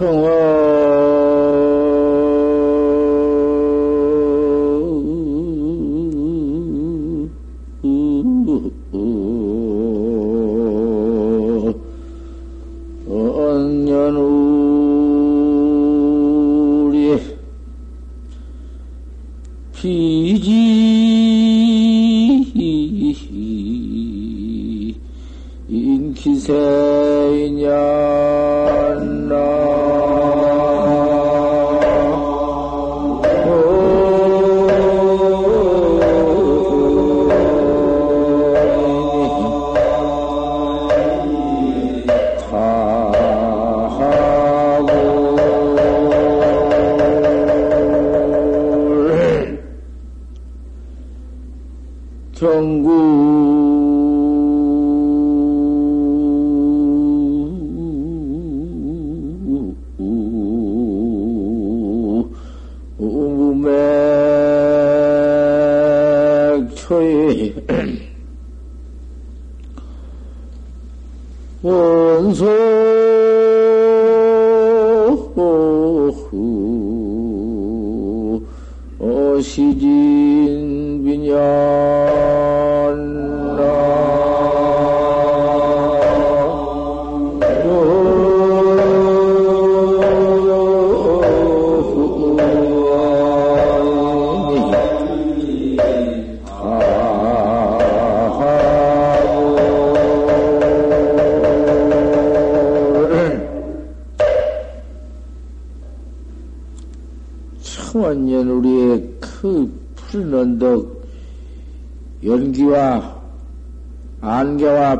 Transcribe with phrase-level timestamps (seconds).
[0.00, 0.79] 这啊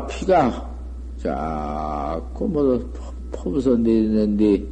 [0.07, 0.69] 피가
[1.17, 2.91] 자꾸 뭐
[3.31, 4.65] 퍼부서 내리는데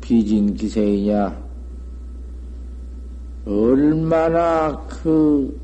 [0.00, 1.44] 비진 기세이냐?
[3.46, 5.60] 얼마나 그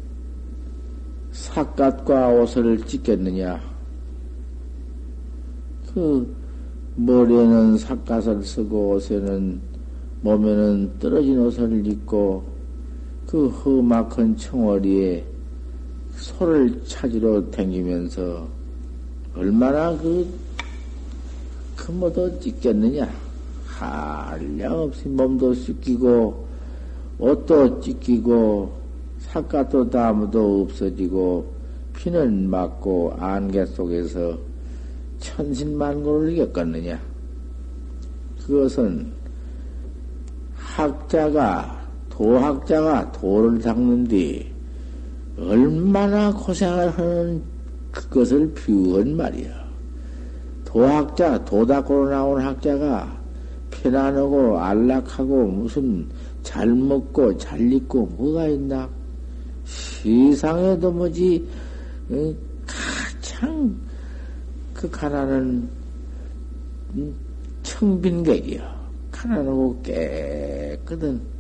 [1.31, 3.61] 삿갓과 옷을 찢겠느냐?
[5.95, 6.35] 그
[6.97, 9.61] 머리에는 삿갓을 쓰고 옷에는
[10.23, 12.52] 몸에는 떨어진 옷을 입고
[13.33, 15.25] 그 험악한 청어리에
[16.17, 18.47] 소를 찾으러 다니면서
[19.35, 20.29] 얼마나 그,
[21.75, 23.11] 그 뭐도 찢겠느냐.
[23.65, 26.47] 한량 없이 몸도 찢기고,
[27.19, 28.71] 옷도 찢기고,
[29.21, 31.51] 삿갓도 다무도 없어지고,
[31.97, 34.39] 피는 맞고, 안개 속에서
[35.21, 37.01] 천신만고를 겪었느냐.
[38.45, 39.11] 그것은
[40.55, 41.82] 학자가,
[42.23, 44.47] 도학자가 도를 닦는 뒤,
[45.37, 47.43] 얼마나 고생을 하는
[47.91, 49.51] 그것을 비유한 말이야.
[50.65, 53.21] 도학자, 도닦고 나온 학자가
[53.73, 56.07] 편안하고 안락하고 무슨
[56.45, 58.89] 잘 먹고 잘 입고 뭐가 있나?
[59.65, 61.45] 세상에도 뭐지,
[62.65, 63.77] 가장
[64.73, 65.69] 그 가난한
[67.65, 68.81] 청빈객이야.
[69.11, 71.32] 가난하고 깨끗한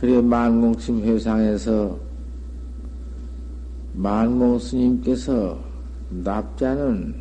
[0.00, 1.94] 그래 만공심 회상에서
[3.92, 5.58] 만공 스님께서
[6.08, 7.14] 납자는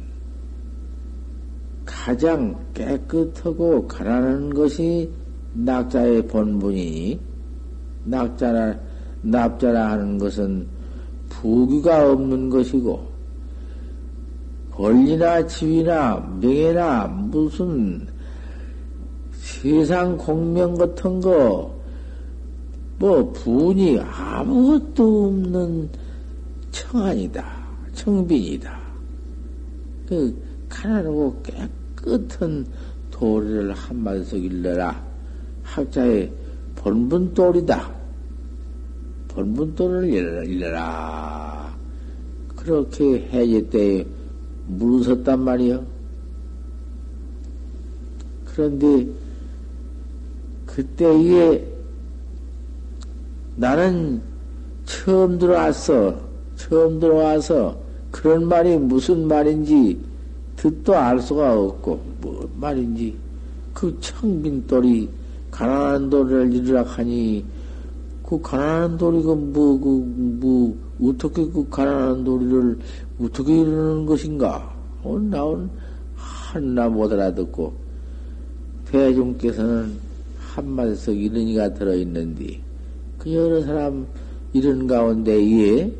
[1.85, 5.11] 가장 깨끗하고 가난한 것이
[5.55, 7.19] 낙자의 본분이니
[8.05, 8.79] 낙자라
[9.23, 10.65] 납자라 하는 것은
[11.27, 13.05] 부귀가 없는 것이고
[14.71, 18.07] 권리나 지위나 명예나 무슨
[19.33, 21.77] 세상 공명 같은 거
[22.99, 25.89] 뭐 분이 아무것도 없는
[26.71, 27.67] 청안이다.
[27.93, 28.79] 청빈이다.
[30.07, 30.35] 그
[30.67, 32.67] 가난하고 깨끗한
[33.09, 35.01] 도리를 한마디씩 일러라.
[35.63, 36.31] 학자의
[36.75, 37.89] 본분 도리다.
[39.29, 40.43] 본분도를 일러라.
[40.43, 41.77] 일러라.
[42.55, 44.05] 그렇게 해제 때에
[44.67, 45.85] 물으섰단 말이요.
[48.45, 49.07] 그런데
[50.65, 51.78] 그때에
[53.59, 54.21] 나는
[54.85, 56.15] 처음 들어왔어.
[56.55, 57.77] 처음 들어와서
[58.09, 59.99] 그런 말이 무슨 말인지
[60.55, 63.15] 듣도 알 수가 없고, 뭐 말인지.
[63.73, 65.09] 그 청빈돌이
[65.51, 67.43] 가난한 돌을 이르라 하니,
[68.23, 69.87] 그 가난한 돌이가 뭐, 그,
[70.39, 72.79] 뭐, 어떻게 그 가난한 돌이를
[73.21, 74.73] 어떻게 이르는 것인가?
[75.03, 75.69] 어, 나온
[76.15, 77.73] 하나 못 알아듣고,
[78.85, 79.97] 대중께서는
[80.37, 82.68] 한마디씩 이른이가 들어있는데,
[83.19, 84.07] 그 여러 사람
[84.53, 85.91] 이런 가운데에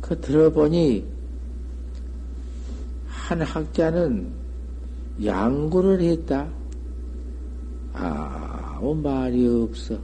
[0.00, 1.04] 그 들어보니
[3.08, 4.28] 한 학자는
[5.24, 6.48] 양구를 했다.
[7.92, 9.98] 아무 말이 없어.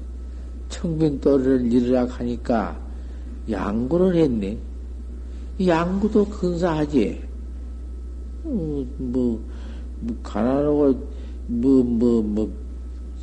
[0.68, 2.80] 청빈도를 이르라 하니까
[3.48, 4.58] 양구를 했네.
[5.64, 7.22] 양구도 근사하지.
[8.44, 9.40] 어, 뭐,
[10.00, 10.94] 뭐, 가난하고,
[11.46, 12.52] 뭐, 뭐, 뭐,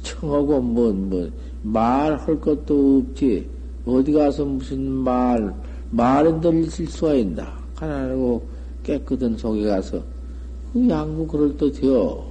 [0.04, 1.30] 청하고, 뭐, 뭐,
[1.63, 3.50] 말할 것도 없지.
[3.85, 5.53] 어디 가서 무슨 말,
[5.91, 7.57] 말은 들릴 수가 있나.
[7.75, 8.47] 가난하고
[8.83, 10.03] 깨끗한 속에 가서.
[10.73, 12.27] 그 양구 그럴 듯해요.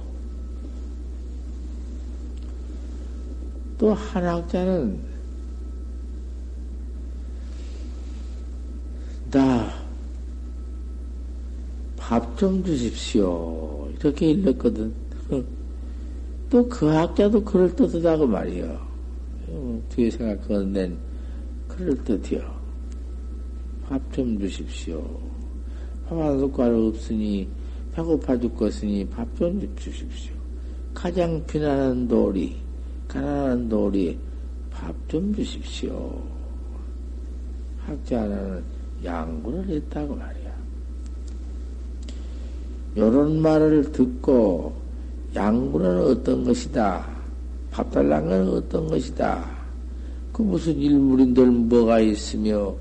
[3.77, 4.99] 또 한 학자는
[9.31, 9.79] 나
[12.09, 13.87] 밥 좀 주십시오.
[13.99, 14.91] 이렇게 일렀거든.
[16.49, 18.88] 또 그 학자도 그럴 듯하다고 말이요.
[19.89, 20.97] 뒤에 생각하는 데
[21.67, 22.59] 그럴듯해요.
[23.87, 25.03] 밥 좀 주십시오.
[26.07, 27.47] 밥한 숟갈 없으니
[27.93, 30.33] 배고파 죽겠으니 밥 좀 주십시오.
[30.93, 32.55] 가장 비난한 도리,
[33.07, 34.17] 가난한 도리
[34.71, 36.21] 밥 좀 주십시오.
[37.85, 38.63] 학자 하나는
[39.03, 40.49] 양구를 했다고 말이야.
[42.97, 44.73] 요런 말을 듣고
[45.35, 47.18] 양구는 어떤 것이다.
[47.83, 49.43] 건 어떤 것이다.
[50.31, 52.75] 그 무슨 일물인들 뭐가 있으며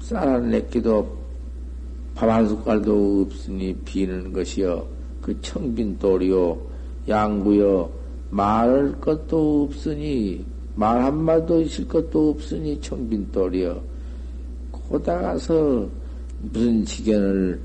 [0.00, 1.16] 쌀한 내끼도
[2.14, 4.86] 밥 한 숟갈도 없으니 비는 것이여
[5.20, 6.58] 그 청빈 돌이요
[7.08, 7.90] 양구여
[8.30, 10.44] 말할 것도 없으니
[10.76, 13.82] 말 한마디도 있을 것도 없으니 청빈 돌이여.
[14.72, 15.88] 고다가서
[16.42, 17.60] 무슨 지견을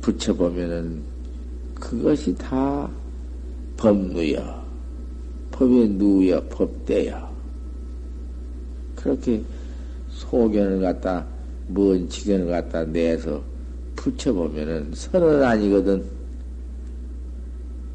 [0.00, 1.02] 붙여보면은
[1.74, 2.88] 그것이 다
[3.76, 4.64] 법누여.
[5.50, 7.32] 법의 누여, 법대여.
[8.96, 9.42] 그렇게
[10.08, 11.24] 소견을 갖다,
[11.68, 13.42] 먼 지견을 갖다 내서
[13.96, 16.04] 붙여보면은 선은 아니거든.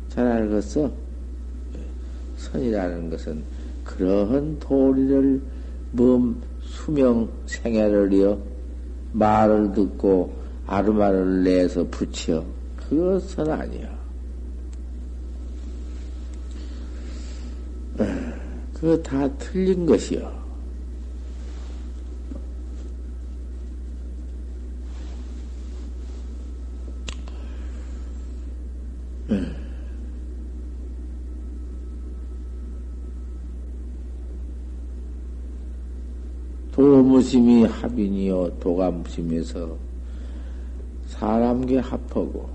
[0.10, 0.92] 잘 알겠어?
[2.38, 3.44] 선이라는 것은
[3.84, 5.42] 그러한 도리를
[5.92, 8.38] 몸 수명 생애를이어
[9.12, 10.34] 말을 듣고
[10.66, 12.46] 아르마를 내서 붙여
[12.78, 13.99] 그것은 아니야.
[18.80, 20.40] 그거 다 틀린 것이요.
[36.72, 39.78] 도무심이 합인이요 도가 무심해서
[41.08, 42.50] 사람께 합하고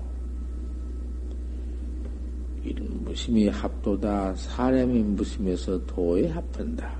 [2.63, 6.93] 이런 무심이 합도다 사람이 무심해서 도에 합한다.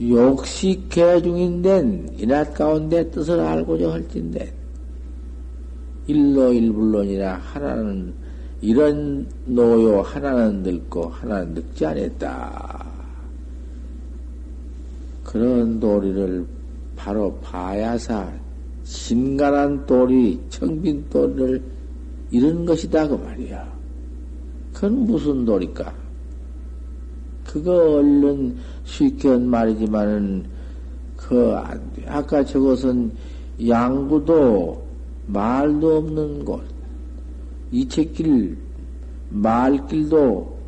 [0.00, 4.50] 욕식 개중인된 이낮 가운데 뜻을 알고자 할진데
[6.06, 8.14] 일로 일불론이나 하나는
[8.62, 12.86] 이런 노요 하나는 늙고 하나는 늙지 않았다.
[15.22, 16.46] 그런 도리를
[16.96, 18.32] 바로 봐야사
[18.84, 21.77] 신간한 도리, 청빈 도리를
[22.30, 23.78] 이런 것이다 그 말이야.
[24.72, 25.92] 그건 무슨 도리까?
[27.44, 30.44] 그거 얼른 쉽게 한 말이지만은
[31.16, 31.56] 그
[32.06, 33.10] 아까 저것은
[33.66, 34.86] 양구도
[35.26, 36.62] 말도 없는 곳,
[37.72, 38.56] 이책길
[39.30, 40.58] 말길도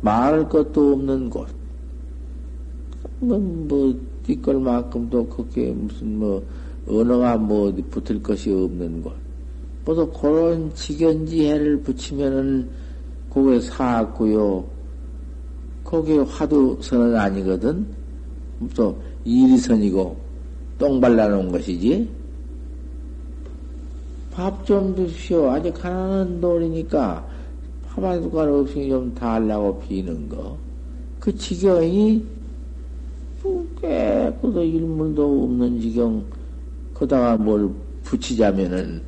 [0.00, 1.48] 말할 것도 없는 곳.
[3.18, 3.94] 뭐, 뭐,
[4.24, 6.42] 띠걸만큼도 그게 무슨 뭐,
[6.88, 9.12] 언어가 뭐 붙을 것이 없는 곳.
[9.84, 12.68] 뭐도 그런 직연지해를 붙이면은,
[13.32, 14.64] 그게 사악고요.
[15.84, 17.86] 그게 화두선은 아니거든.
[18.74, 20.16] 또, 이리선이고,
[20.78, 22.08] 똥 발라놓은 것이지.
[24.32, 25.50] 밥 좀 드시오.
[25.50, 27.26] 아직 가난한 돌이니까,
[27.88, 30.56] 밥 한 숟갈 없이 좀 달라고 비는 거.
[31.18, 32.24] 그 지경이
[33.80, 36.24] 깨끗도 일물도 없는 지경,
[36.94, 37.70] 거다가 뭘
[38.04, 39.02] 붙이자면은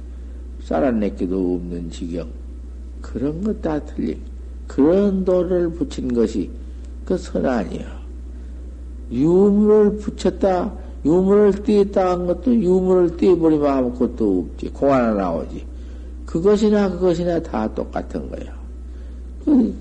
[0.64, 2.28] 쌀안내기도 없는 지경.
[3.00, 4.19] 그런 것 다 틀림.
[4.66, 6.50] 그런 도를 붙인 것이
[7.04, 8.00] 그 선 아니야.
[9.11, 10.73] 유물을 붙였다,
[11.04, 14.69] 유물을 띄었다 한 것도 유물을 띄어버리면 아무것도 없지.
[14.71, 15.64] 공 하나 나오지.
[16.25, 18.54] 그것이나 그것이나 다 똑같은 거야.
[19.45, 19.75] 그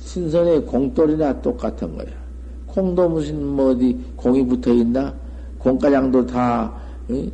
[0.00, 2.08] 신선의 공돌이나 똑같은 거야.
[2.66, 5.14] 콩도 무슨 뭐 어디 공이 붙어 있나?
[5.58, 6.74] 공가장도 다
[7.10, 7.30] 응?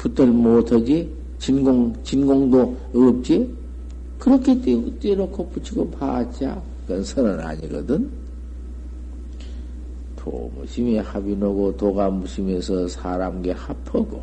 [0.00, 1.14] 붙들 못하지?
[1.38, 3.54] 진공 진공도 없지?
[4.18, 8.10] 그렇게 띄, 띄놓고 붙이고 봤자 그건 선은 아니거든.
[10.16, 14.22] 도무심이 합이 노고 도가 무심해서 사람께 합하고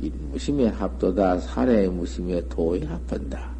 [0.00, 3.50] 인무심의 합도다 사례의 무심의 도에 합한다.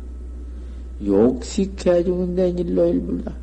[1.04, 3.34] 욕식해 주는 데 일로 일불다.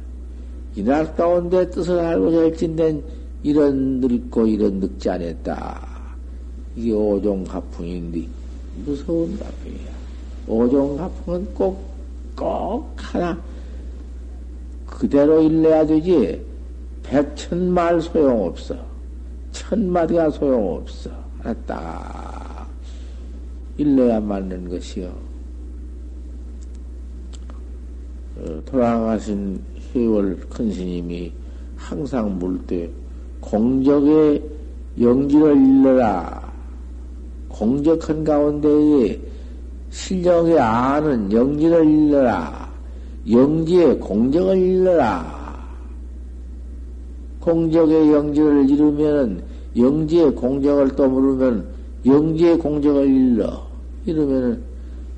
[0.76, 3.04] 이날 가운데 뜻을 알고 절진된
[3.44, 5.93] 이런 늙고 이런 늙지 않았다.
[6.76, 8.28] 이게 오종 가풍인데
[8.86, 9.94] 무서운 가풍이야.
[10.48, 11.86] 오종 가풍은 꼭,
[12.36, 13.40] 꼭 하나
[14.88, 16.42] 그대로 일러야 되지.
[17.04, 18.76] 백천말 소용없어.
[19.52, 21.12] 천마디가 소용없어.
[21.40, 22.70] 하나 딱
[23.78, 25.14] 일러야 맞는 것이요.
[28.38, 29.62] 어, 돌아가신
[29.94, 31.32] 해월 큰 스님이
[31.76, 32.90] 항상 물때
[33.42, 34.42] 공적의
[35.00, 36.43] 영지를 일러라.
[37.64, 39.18] 공적한 가운데에
[39.90, 42.70] 실력에 아는 영지를 일러라.
[43.32, 45.64] 영지의 공적을 일러라.
[47.40, 49.44] 공적의 영지를 이루면
[49.78, 51.66] 영지의 공적을 또 물으면
[52.06, 53.66] 영지의 공적을 일러.
[54.06, 54.62] 이러면은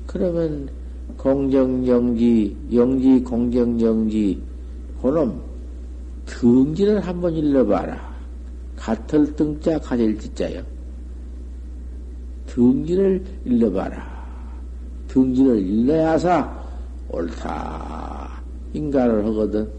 [0.06, 0.68] 그러면
[1.16, 4.40] 공정 영지 영지 공정 영지
[5.02, 5.40] 그놈
[6.26, 8.14] 등지를 한번 일러봐라.
[8.76, 10.75] 같을 등자 가질 지자요.
[12.56, 14.02] 등지를 일러봐라.
[15.08, 16.50] 등지를 일러야사
[17.10, 18.42] 옳다.
[18.72, 19.70] 인가를 하거든.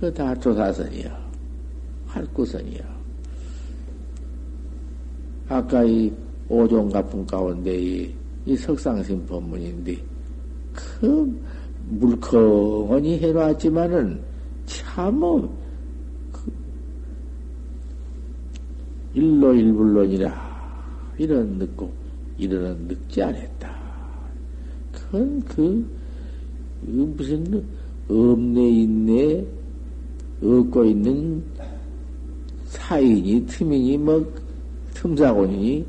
[0.00, 1.08] 그 다 조사선이요.
[2.06, 2.80] 할구선이요.
[5.48, 6.12] 아까 이
[6.48, 8.14] 오종 가품 가운데 이,
[8.46, 9.96] 이 석상신 법문인데,
[10.72, 11.40] 그
[11.90, 14.20] 물컹하니 해놨지만은
[14.66, 15.20] 참,
[16.32, 16.52] 그
[19.14, 20.49] 일로 일불론이라.
[21.20, 21.92] 이런 늦고,
[22.38, 23.78] 이런 늦지 않았다.
[24.90, 25.86] 그건 그,
[26.80, 27.62] 그 무슨,
[28.08, 29.46] 없네, 있네,
[30.42, 31.44] 얻고 있는
[32.68, 34.32] 사인이, 틈이니, 뭐,
[34.94, 35.84] 틈사고니,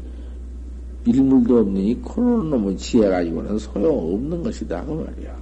[1.05, 4.83] 일물도 없느니, 코로나 놈을 지어가지고는 소용없는 것이다.
[4.83, 5.41] 그 말이야.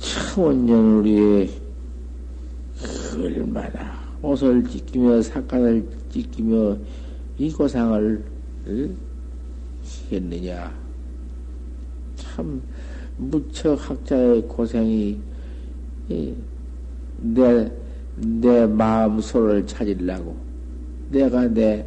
[0.00, 1.50] 차원년 우리의
[3.14, 6.76] 얼마나 옷을 찢기며 사간을 찢기며
[7.38, 8.24] 이 고상을
[10.10, 10.72] 했느냐.
[12.14, 12.62] 참
[13.16, 15.20] 무척 학자의 고생이
[17.18, 17.72] 내,
[18.16, 20.36] 내 마음 소를 찾으려고
[21.10, 21.86] 내가 내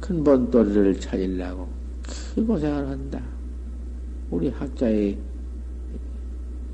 [0.00, 1.68] 큰본 도리를 찾으려고
[2.34, 3.22] 그 고생을 한다.
[4.30, 5.18] 우리 학자의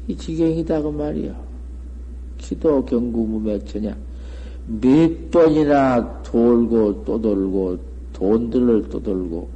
[0.09, 1.46] 이 지경이다 그 말이야.
[2.39, 3.97] 기도 경구무맥처냐.
[4.81, 7.79] 몇 번이나 돌고 또 돌고
[8.13, 9.49] 돈들을 또 돌고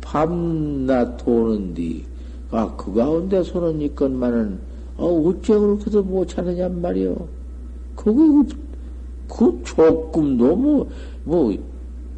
[0.00, 2.04] 밤낮 도는디
[2.50, 4.58] 아, 그 가운데 손은 있건만은
[4.96, 7.28] 어, 어째 그렇게도 못 찾느냐 말이요.
[7.94, 8.46] 거기 그,
[9.28, 10.88] 그 조금도 뭐,
[11.24, 11.54] 뭐,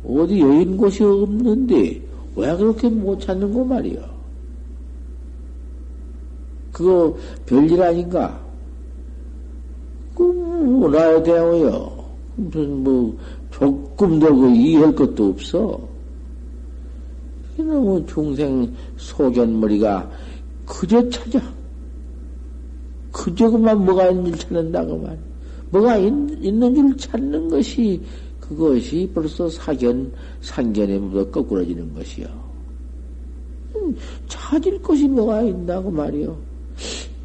[0.07, 2.01] 어디 여인 곳이 없는데
[2.37, 4.01] 왜 그렇게 못 찾는 거 말이요.
[6.73, 8.41] 그거 별일 아닌가?
[10.71, 12.05] 그, 뭐라야 되고요.
[12.37, 13.19] 무슨, 뭐,
[13.51, 15.81] 조금도 그 이해할 것도 없어.
[17.59, 20.11] 이놈의 중생 소견머리가
[20.65, 21.43] 그저 찾아.
[23.11, 25.19] 그저 그만 뭐가 있는 줄 찾는다고 말.
[25.71, 28.01] 뭐가 있, 있는 줄 찾는 것이
[28.41, 32.27] 그것이 벌써 사견, 상견에 묻어 거꾸러지는 것이요.
[33.77, 33.97] 음,
[34.29, 36.37] 찾을 것이 뭐가 있다고 말이요.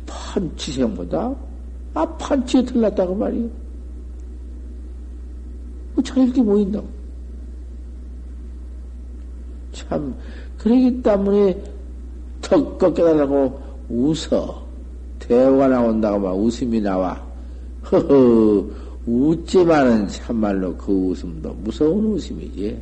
[0.05, 1.35] 판치생보다
[1.95, 3.49] 아 판치에 틀렸다고 말이요.
[5.95, 6.87] 뭐 찾을 게뭐 있다고.
[9.71, 10.15] 참,
[10.57, 11.63] 그러기 때문에
[12.41, 13.59] 턱 꺾여달라고
[13.89, 14.63] 웃어.
[15.19, 17.25] 대화가 나온다고 막 웃음이 나와.
[17.91, 18.65] 허허,
[19.05, 22.81] 웃지만은 참말로 그 웃음도 무서운 웃음이지.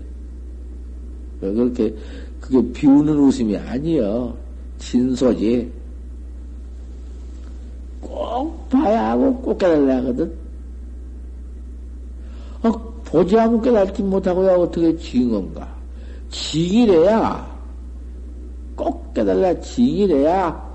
[1.41, 1.95] 왜 그렇게,
[2.39, 4.35] 그게 비우는 웃음이 아니여.
[4.79, 5.71] 진소지.
[8.13, 10.31] 꼭 봐야 하고 꼭 깨달아야 하거든.
[12.61, 12.71] 어,
[13.03, 15.75] 보지 않고 깨달지 못하고야 어떻게 징언가.
[16.29, 17.59] 징이래야,
[18.75, 20.73] 꼭 깨달라 징이래야,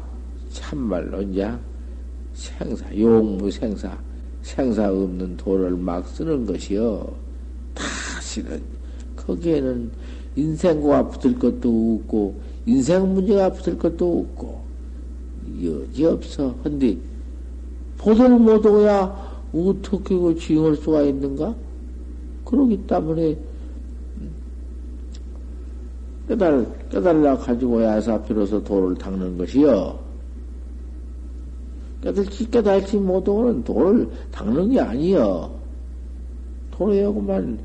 [0.51, 1.51] 참말로 이제
[2.35, 3.97] 생사, 용무 생사,
[4.43, 7.07] 생사 없는 도를 막 쓰는 것이요.
[7.75, 8.61] 다시는,
[9.17, 9.91] 거기에는
[10.37, 14.61] 인생과 붙을 것도 없고, 인생 문제가 붙을 것도 없고,
[15.63, 16.55] 여지 없어.
[16.63, 16.97] 근데,
[17.99, 21.55] 보들 못하고야 어떻게 그 징할 수가 있는가?
[22.45, 23.37] 그러기 때문에,
[26.29, 29.99] 깨달, 깨달라 가지고 야사 비로소 도를 닦는 것이요.
[32.03, 35.59] 깨달지, 깨달지 못하고는 돌을 닦는 게 아니여.
[36.71, 37.59] 도로야구만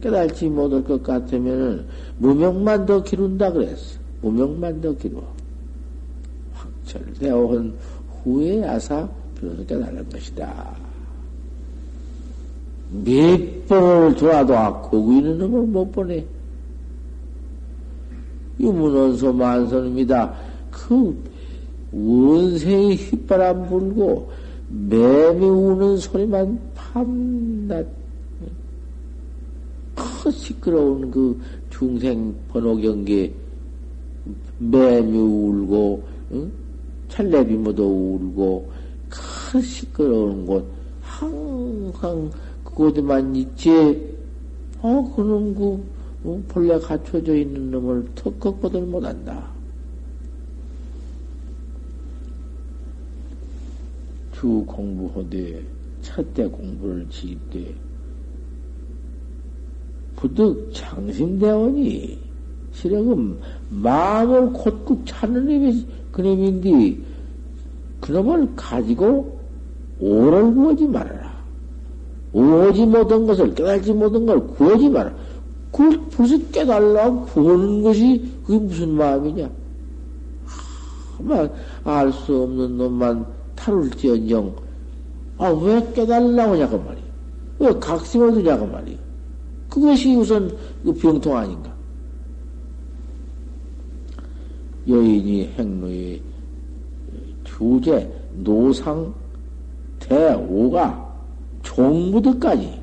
[0.00, 1.86] 깨달지 못할 것 같으면은
[2.18, 3.98] 무명만 더 기룬다 그랬어.
[4.20, 4.92] 무명만 더.
[6.52, 7.74] 확철되어 온
[8.22, 9.08] 후에 아사
[9.42, 10.76] 비로소 깨달는 것이다.
[13.04, 16.24] 몇 번을 돌아도 고구 있는 놈을 못 보네.
[18.60, 20.32] 유문원소 만선입니다.
[20.70, 21.22] 그
[21.92, 24.30] 원생이 휘바람 불고
[24.68, 27.86] 매미 우는 소리만 밤낮
[29.94, 33.32] 크 시끄러운 그 중생 번호 경계
[34.58, 36.52] 매미 울고 응?
[37.08, 38.81] 찰레비 모도 울고
[39.52, 40.66] 크 시끄러운 곳
[41.02, 42.30] 항상
[42.64, 44.16] 그곳에만 있지
[44.80, 45.84] 어 그놈 그
[46.24, 49.46] 어, 본래 갖춰져 있는 놈을 턱걷보들 못한다.
[54.32, 55.62] 주 공부하되
[56.00, 57.74] 첫째 공부를 지때
[60.16, 62.18] 부득 장심대원이
[62.72, 66.98] 실력은 마음을 곧국 찾는 놈이 그놈인데
[68.00, 69.41] 그놈을 가지고
[70.02, 71.32] 오를 구하지 말아라.
[72.32, 75.14] 오지 못한 것을 깨달지 못한 걸 구하지 말아라.
[75.70, 79.48] 그걸 무슨 깨달라고 구하는 것이 그게 무슨 마음이냐?
[81.84, 84.56] 알수 없는 놈만 타를지언정
[85.38, 87.04] 아, 왜 깨달라고 하냐고 말이야.
[87.60, 88.96] 왜 각심을 두냐고 말이야.
[89.70, 90.54] 그것이 우선
[90.84, 91.72] 그 병통 아닌가.
[94.88, 96.20] 여인이 행로의
[97.44, 99.14] 주제, 노상,
[100.08, 101.12] 대오가
[101.62, 102.80] 종부득까지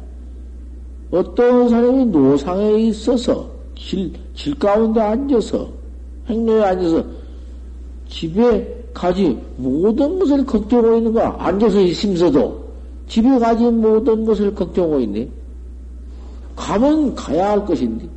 [1.12, 5.69] 어떤 사람이 노상에 있어서 길, 길 가운데 앉아서
[6.27, 7.03] 행로에 앉아서
[8.08, 11.36] 집에 가지 모든 것을 걱정하고 있는가?
[11.39, 12.69] 앉아서 심서도
[13.08, 15.27] 집에 가지 모든 것을 걱정하고 있네.
[16.55, 18.08] 가면 가야 할 것인데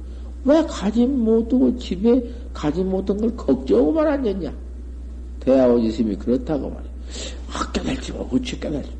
[0.44, 4.52] 왜 가지 못하고 집에 가지 못한 걸 걱정하고만 앉았냐?
[5.40, 6.92] 대아오지심이 그렇다고 말이야.
[7.52, 8.90] 아, 깨달지 뭐, 어찌 깨달지.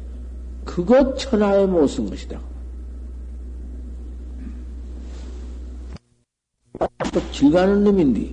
[0.65, 2.41] 그것 천하의 못쓴 것이다.
[7.13, 8.33] 또길 가는 놈인데,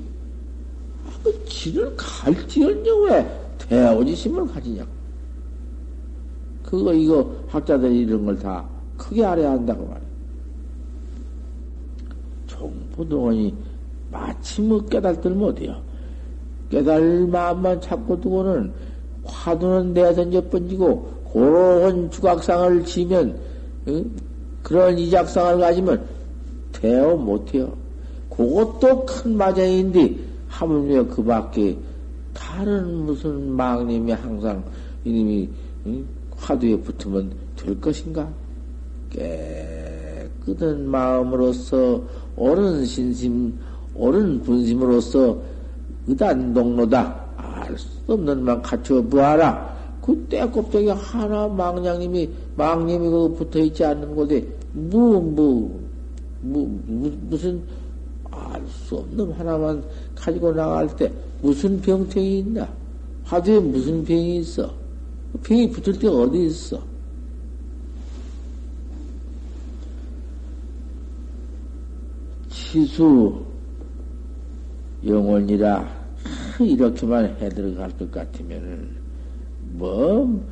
[1.06, 4.90] 아, 그 길을 갈지언정 왜 대오지심을 가지냐고.
[6.64, 8.68] 그거, 이거, 학자들이 이런 걸 다
[9.00, 10.10] 크게 알아야 한다고 말이야.
[12.48, 13.56] 종부동원이
[14.12, 15.82] 마침 뭐 깨달들 못해요.
[16.70, 18.72] 깨달을 마음만 찾고 두고는
[19.24, 23.40] 화두는 내던져 번지고 고로운 주각상을 지면
[23.88, 24.12] 응?
[24.64, 26.04] 그런 이작상을 가지면
[26.72, 27.74] 대어 못해요.
[28.30, 30.16] 그것도 큰 마장인데
[30.48, 31.78] 하물며 그 밖에
[32.34, 34.64] 다른 무슨 망님이 항상
[35.04, 35.50] 이님이
[35.88, 36.06] 응?
[36.36, 38.28] 화두에 붙으면 될 것인가?
[39.10, 42.02] 깨끗한 마음으로서
[42.36, 43.58] 옳은 신심,
[43.96, 45.38] 옳은 분심으로서
[46.08, 47.29] 의단동로다.
[48.14, 49.78] 없는 만 갖춰 보아라.
[50.02, 55.80] 그때 껍데기 하나 망냥님이, 망님이 그 붙어 있지 않는 곳에, 뭐, 뭐,
[56.42, 56.80] 뭐,
[57.30, 57.62] 무슨,
[58.32, 59.84] 알 수 없는 하나만
[60.16, 62.68] 가지고 나갈 때 무슨 병증이 있나?
[63.24, 64.74] 화두에 무슨 병이 있어?
[65.44, 66.82] 병이 붙을 데가 어디 있어?
[72.50, 73.46] 치수
[75.06, 75.99] 영혼이라
[76.66, 78.90] 이렇게만 해 들어갈 것 같으면은
[79.74, 80.44] 뭐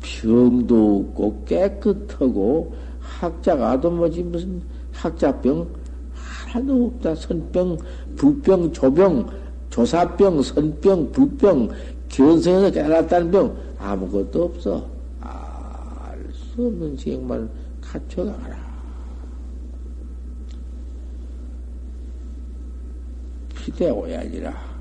[0.00, 5.66] 병도 없고 깨끗하고 학자가도 뭐지 무슨 학자병?
[6.14, 7.14] 하나도 없다.
[7.14, 7.78] 선병
[8.16, 9.28] 불병 조병
[9.70, 11.68] 조사병 선병 불병
[12.08, 14.86] 견성에서 깨달았다는 병 아무것도 없어.
[15.20, 18.64] 알 수 없는 지경만 갖춰가라.
[23.58, 24.73] 기대어야 아니라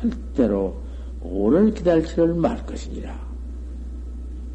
[0.00, 0.76] 절대로
[1.20, 3.18] 오를 기다리지를 말 것이니라.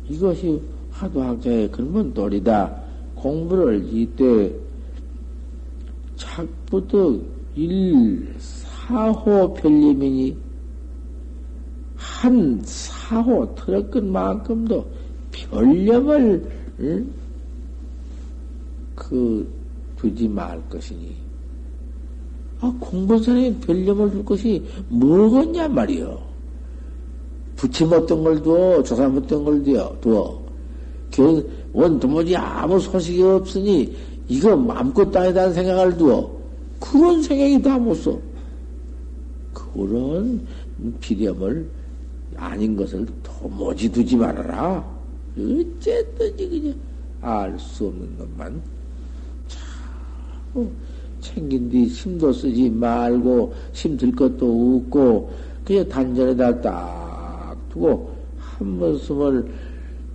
[0.09, 2.83] 이것이 화두학자의 근본돌이다.
[3.15, 4.53] 공부를 이때
[6.15, 7.25] 착부득
[7.55, 10.37] 일 사호 별림이니
[11.95, 14.85] 한 사호 틀어끈 만큼도
[15.31, 17.09] 별념을 응?
[18.95, 19.51] 그
[19.97, 21.22] 두지 말 것이니
[22.63, 22.73] 아,
[23.21, 26.17] 사람이 별념을 줄 것이 뭐겠냐 말이요.
[27.57, 30.41] 부치 못던 걸 두어, 조사 못던 걸 두어, 두어.
[31.73, 33.93] 원 도무지 아무 소식이 없으니,
[34.29, 36.31] 이거 마음껏 다니다는 생각을 두어.
[36.79, 38.17] 그런 생각이 다 못 써.
[39.53, 40.45] 그런
[41.01, 41.69] 비념을
[42.37, 44.85] 아닌 것을 도무지 두지 말아라.
[45.37, 46.75] 어쨌든지 그냥
[47.21, 48.61] 알 수 없는 것만
[49.47, 50.69] 참
[51.23, 55.31] 챙긴 뒤 힘도 쓰지 말고 힘들 것도 없고
[55.65, 59.47] 그냥 단전에다 딱 두고 한번 숨을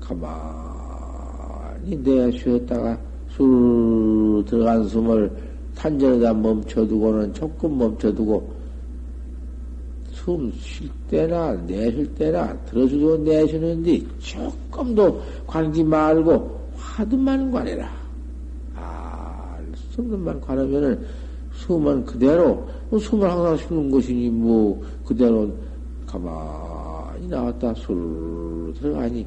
[0.01, 2.99] 가만히 내쉬었다가
[3.31, 5.33] 술 들어간 숨을
[5.75, 8.59] 단전에다 멈춰두고는 조금 멈춰두고
[10.13, 17.98] 숨 쉴 때나 내쉴 때나 들어주고 내쉬는데 조금도 관기 말고 화두만 관해라.
[19.99, 21.01] 알수 없는 만 관하면은
[21.55, 25.51] 숨은 그대로 숨을 항상 쉬는 것이니 뭐 그대로
[26.07, 29.27] 가만히 나왔다 술 들어가니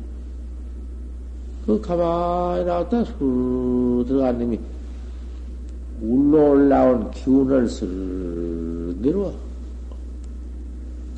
[1.66, 4.60] 그 가만히 나왔다 술 놈이
[6.02, 7.88] 울러 올라온 기운을 슬
[9.02, 9.32] 내려와.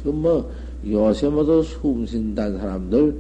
[0.04, 0.52] 그뭐
[0.86, 3.16] 요새 모두 숨 쉰다는 사람들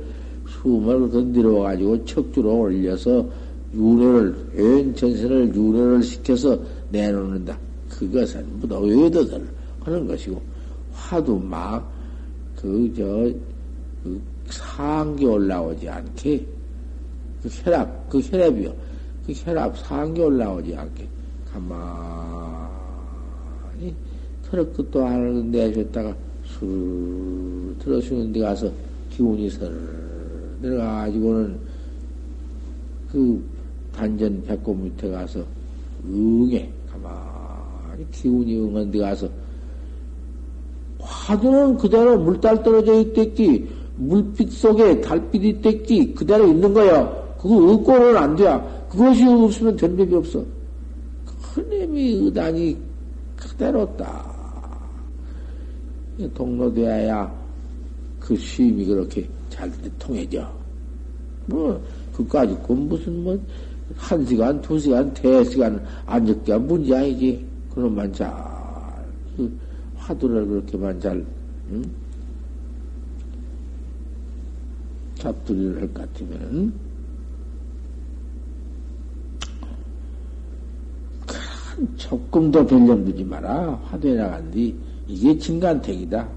[0.49, 3.25] 숨을 건드려 가지고 척주로 올려서
[3.73, 6.59] 윤회를 온 전신을 윤회를 시켜서
[6.89, 7.57] 내놓는다.
[7.89, 9.47] 그것은 무도 외도들
[9.81, 10.41] 하는 것이고
[10.93, 13.53] 화도 막그 저
[14.03, 16.45] 그 상기 올라오지 않게
[17.41, 18.73] 그 혈압 그 혈압이요
[19.25, 21.07] 그 혈압 상기 올라오지 않게
[21.51, 22.75] 가만히
[24.45, 26.13] 털을 끝도 안 내줬다가
[26.45, 28.69] 술 들어주는 데 가서
[29.09, 29.73] 기운이 설
[30.61, 31.57] 내려가지고는
[33.11, 33.43] 그
[33.95, 35.43] 단전 배꼽 밑에 가서
[36.05, 39.29] 응해 가만히 기운이 응한 데 가서
[40.99, 48.35] 화두는 그대로 물달 떨어져 있댔지 물빛 속에 달빛이 있댔지 그대로 있는 거야 그거 없고는 안
[48.37, 48.45] 돼.
[48.89, 50.45] 그것이 없으면 된 법이 없어.
[51.53, 52.77] 큰님이 의단이
[53.35, 54.89] 그대로 딱
[56.33, 57.29] 동로되어야
[58.17, 60.49] 그 시임이 그렇게 잘 통해져.
[61.47, 61.83] 뭐,
[62.15, 63.37] 그까지 그 무슨 뭐,
[63.95, 67.45] 한 시간, 두 시간, 대 시간 앉을게 문제 아니지.
[67.73, 68.31] 그놈만 잘,
[69.35, 69.59] 그
[69.95, 71.25] 화두를 그렇게만 잘,
[71.71, 71.83] 응?
[75.15, 76.73] 잡두리를 할 것 같으면은,
[81.25, 83.79] 큰 조금도 변령 두지 마라.
[83.85, 84.75] 화두에 나간 뒤
[85.07, 86.27] 이게 진간택이다.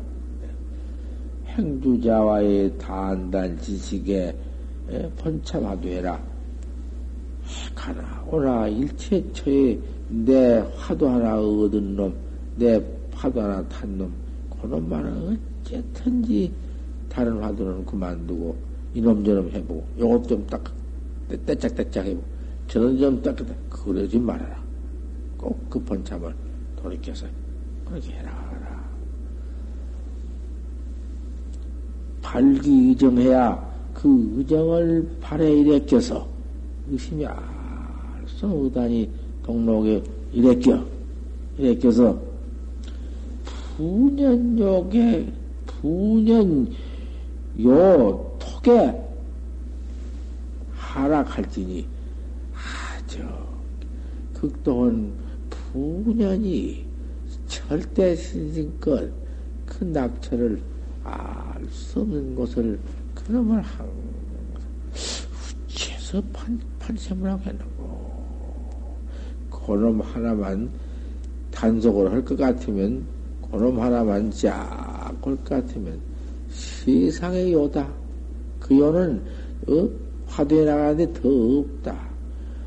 [1.47, 4.37] 행주자와의 단단 지식에
[5.19, 6.36] 번참하되라.
[7.75, 9.79] 가나 오나 일체처에
[10.09, 12.15] 내 화도 하나 얻은 놈,
[12.57, 12.83] 내
[13.15, 14.13] 화도 하나 탄 놈,
[14.61, 16.53] 그놈만은 어쨌든지
[17.09, 18.57] 다른 화두는 그만두고
[18.95, 20.65] 이놈 저놈 해보고 요것 좀 딱
[21.45, 22.25] 떼짝떼짝 해보고
[22.69, 23.37] 저런 좀딱
[23.71, 24.63] 그러지 말아라.
[25.37, 26.35] 꼭 그 번참을
[26.81, 27.27] 돌이켜서
[27.85, 28.47] 그렇게 해라.
[32.23, 36.29] 발기 의정해야 그 의정을 발에 일으켜서
[36.91, 39.11] 의심이 알수 의단이
[39.43, 40.85] 동록에 일으켜.
[41.59, 42.21] 일으켜서
[43.77, 45.33] 부년욕에
[45.67, 46.71] 부년
[47.63, 48.95] 요 톡에
[50.75, 51.87] 하락할지니
[52.55, 53.27] 아주
[54.35, 55.13] 극동은
[55.49, 56.85] 부년이
[57.47, 59.11] 절대 신신껏
[59.65, 60.61] 그 낙처를
[61.05, 62.79] 알 수 없는 것을
[63.15, 63.89] 그놈을 항상
[65.69, 68.07] 우체서 판, 판셈을 하고 했는고.
[69.51, 70.71] 그놈 하나만
[71.51, 73.05] 단속을 할 것 같으면
[73.51, 75.99] 그놈 하나만 쫙올것 같으면
[76.51, 77.89] 세상의 요다.
[78.61, 79.23] 그 요는
[79.69, 79.89] 어?
[80.27, 82.07] 화두에 나가는데 더 없다.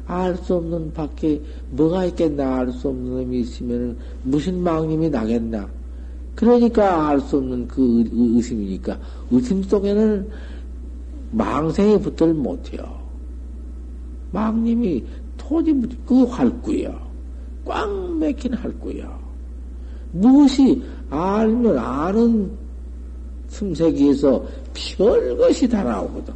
[0.07, 1.39] 알 수 없는 밖에
[1.71, 2.57] 뭐가 있겠나?
[2.57, 5.69] 알 수 없는 놈이 있으면 무슨 망님이 나겠나?
[6.35, 8.97] 그러니까 알 수 없는 그 의심이니까
[9.31, 10.27] 의심 속에는
[11.31, 12.98] 망생이 붙들 못해요.
[14.31, 15.03] 망님이
[15.37, 15.73] 토지
[16.05, 16.95] 그 활구요.
[17.65, 19.19] 꽉 맥힌 활구요.
[20.11, 22.51] 무엇이 알면 아는
[23.49, 26.33] 틈새기에서 별것이 다 나오거든.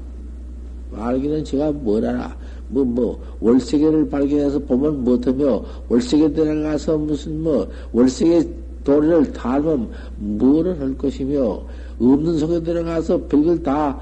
[0.95, 2.35] 알기는 제가 뭘 알아.
[2.69, 8.47] 뭐, 뭐, 월세계를 발견해서 보면 못하며, 월세계 들어가서 무슨 뭐, 월세계
[8.83, 11.61] 도리를 달면 뭐를 할 것이며
[11.99, 13.97] 없는 속에 들어가서 별걸 다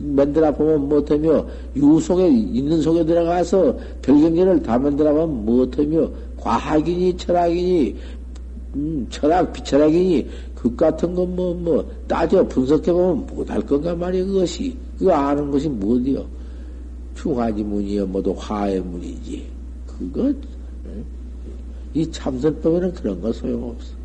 [0.00, 1.44] 만들어 보면 못하며
[1.76, 7.96] 유 속에 있는 속에 들어가서 별경계를 다 만들어 보면 못하며 과학이니 철학이니
[8.74, 14.76] 음, 철학 비철학이니 그 같은 건 뭐뭐 뭐 따져 분석해 보면 못할 건가 말이야 그것이.
[14.98, 16.24] 그거 아는 것이 뭐디요?
[17.14, 19.46] 중화지 문이여 모두 화의 문이지.
[19.86, 20.32] 그거
[21.94, 23.95] 이 참선법에는 그런 거 소용없어.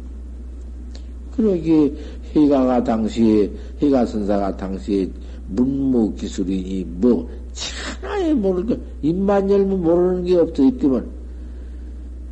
[1.35, 1.95] 그러기
[2.35, 3.49] 해가가 당시에,
[3.81, 5.09] 해가 선사가 당시에
[5.47, 11.05] 문무 기술이니, 뭐, 천하에 모를 거, 입만 열면 모르는 게 없어, 있기면.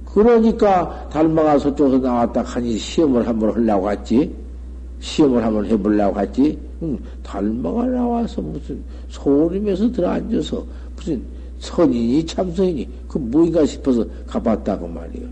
[0.05, 4.33] 그러니까, 달마가 서쪽에서 나왔다 하니 시험을 한번 하려고 했지.
[4.99, 6.57] 시험을 한번 해보려고 했지.
[6.81, 11.21] 응, 달마가 나와서 무슨 소림에서 들어앉아서 무슨
[11.59, 15.27] 선인이 참선이니, 그 뭐인가 싶어서 가봤다고 말이요.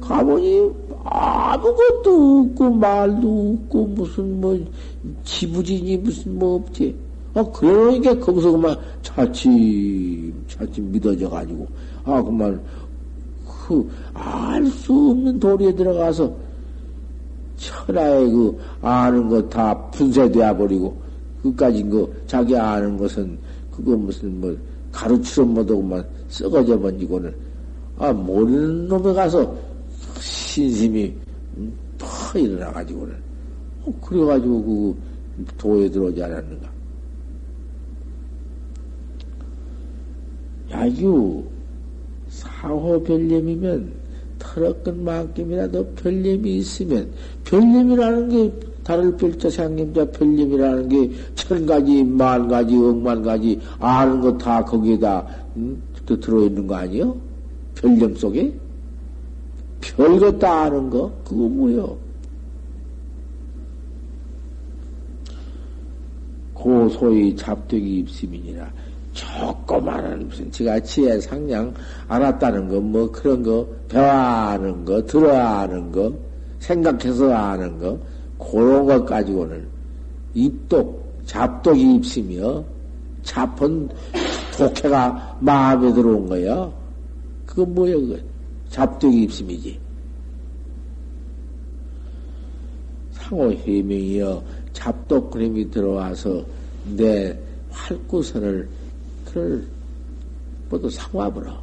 [0.00, 0.70] 가보니
[1.10, 4.58] 아무것도 없고 말도 없고 무슨 뭐
[5.24, 6.94] 지부진이 무슨 뭐 없지.
[7.34, 11.66] 어 그러니까 거기서 그만 차츰 차츰 믿어져 가지고
[12.04, 12.58] 아 그만
[13.66, 16.32] 그알 수 없는 도리에 들어가서
[17.56, 20.96] 천하의 그 아는 것다 분쇄되어 버리고
[21.42, 23.38] 그까지 그 자기 아는 것은
[23.70, 24.56] 그거 무슨 뭐
[24.90, 27.34] 가루치로 못하고만 썩어져 버리고는
[27.98, 29.54] 아 모르는 놈에 가서
[30.56, 31.12] 신심이
[31.98, 33.14] 더 일어나가지고는
[33.84, 34.96] 어, 그래가지고 그
[35.58, 36.70] 도에 들어오지 않았는가?
[40.70, 41.44] 야유
[42.28, 43.92] 사호 별념이면
[44.38, 47.10] 털어끈 만큼이라도 별념이 있으면
[47.44, 54.36] 별념이라는 게 다를 별자 상념자 별념이라는 게 천 가지, 만 가지, 억만 가지 아는 거
[54.38, 57.14] 다 거기에다 음, 들어있는 거 아니요?
[57.74, 58.52] 별념 속에?
[59.94, 61.12] 별것 다 아는 거?
[61.24, 61.96] 그거 뭐요?
[66.54, 68.70] 고 소위 잡되기 입심이니라.
[69.12, 71.72] 조그마한 무슨 지가 지혜 상냥
[72.08, 76.12] 알았다는 거, 뭐 그런 거, 배워하는 거, 들어하는 거,
[76.58, 77.98] 생각해서 아는 거,
[78.38, 79.66] 그런 것 가지고는
[80.34, 82.64] 입독, 잡독이 입심이요.
[83.22, 83.88] 잡은
[84.56, 86.72] 독해가 마음에 들어온 거요.
[87.46, 88.16] 그거 뭐야, 그거.
[88.76, 89.80] 잡독이 입심이지.
[93.12, 96.44] 상호 해명이여 잡독 그림이 들어와서
[96.94, 97.38] 내
[97.70, 98.68] 활구선을
[99.24, 99.66] 그를
[100.68, 101.58] 모두 상화버려.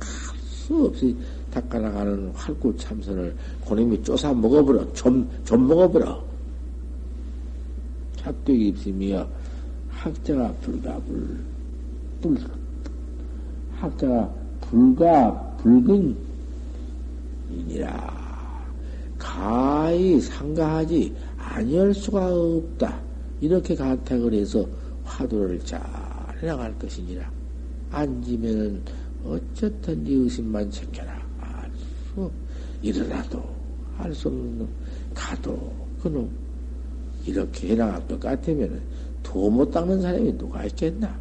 [0.00, 1.16] 할수 없이
[1.52, 4.92] 닦아나가는 활구 참선을 고님이 쪼사 먹어버려.
[4.94, 6.24] 좀, 좀 먹어버려.
[8.16, 9.28] 잡독이 입심이여
[9.90, 11.38] 학자가 불가불,
[12.20, 12.36] 불,
[13.78, 16.16] 학자가 불가 붉은
[17.50, 18.26] 이니라.
[19.18, 23.00] 가히 상가하지 아니할 수가 없다.
[23.40, 24.66] 이렇게 간택을 해서
[25.04, 25.80] 화두를 잘
[26.40, 27.30] 해나갈 것이니라.
[27.90, 28.82] 앉으면은
[29.24, 31.16] 어쨌든지 의심만 챙겨라.
[31.40, 32.30] 알수
[32.82, 33.42] 일어나도
[33.96, 34.68] 할 수 없는
[35.14, 36.30] 가도 그놈
[37.26, 38.80] 이렇게 해나갈 것 같으면은
[39.22, 41.18] 도 못 닦는 사람이 누가 있겠나?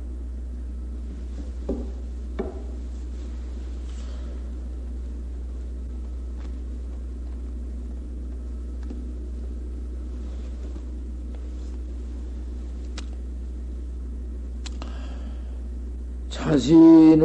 [16.65, 17.21] 자신을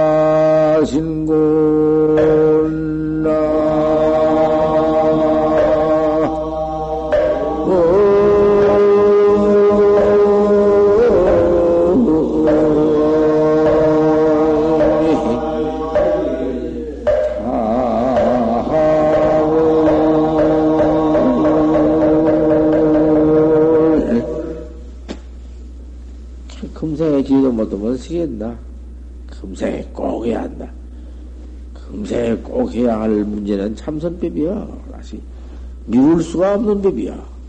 [27.65, 28.59] 못하면 쓰겠나?
[29.29, 30.71] 금생에 꼭 해야 한다.
[31.75, 34.69] 금생에 꼭 해야 할 문제는 참선법이야.
[34.93, 35.21] 다시
[35.87, 37.40] 미룰 수가 없는 법이야.